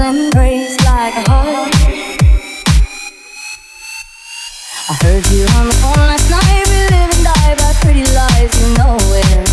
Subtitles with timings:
[0.00, 1.74] embrace like a heart.
[4.90, 6.64] I heard you on the phone last night.
[6.68, 8.52] We live and die by pretty lies.
[8.60, 9.48] You know it,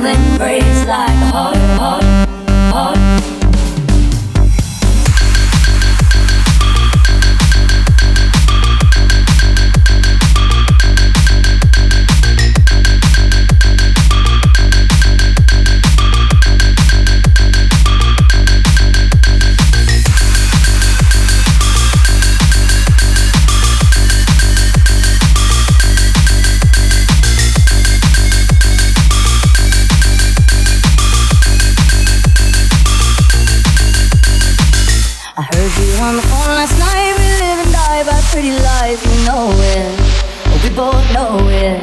[0.00, 2.07] Breaks like a heart, heart.
[36.00, 37.12] On the phone last night.
[37.18, 39.00] We live and die by pretty lies.
[39.02, 39.90] We know it.
[40.62, 41.80] We both know it.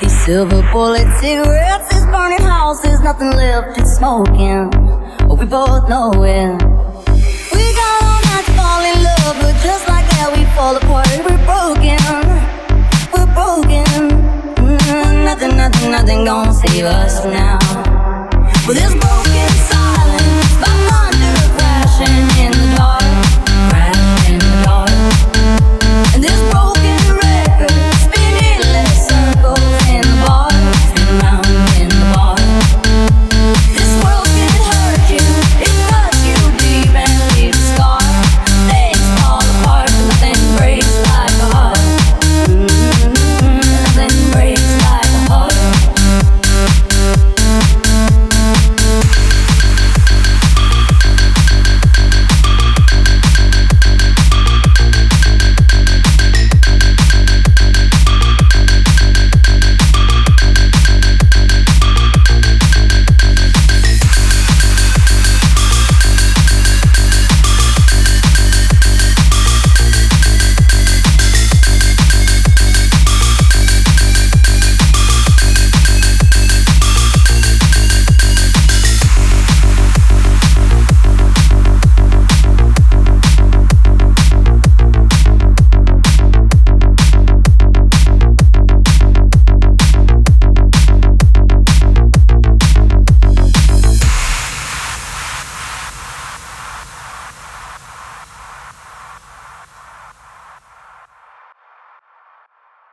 [0.00, 3.78] These silver bullet cigarettes, this burning house, there's nothing left.
[3.78, 4.70] It's smoking.
[5.38, 6.52] We both know it.
[7.54, 11.06] We got all night to fall in love, but just like that, we fall apart.
[11.26, 12.02] We're broken.
[13.12, 13.86] We're broken.
[14.56, 17.58] Mm, nothing, nothing, nothing gonna save us now.
[18.66, 19.31] Well, this.